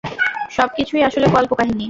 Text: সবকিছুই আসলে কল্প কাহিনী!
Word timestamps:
সবকিছুই 0.51 1.01
আসলে 1.07 1.27
কল্প 1.27 1.51
কাহিনী! 1.55 1.79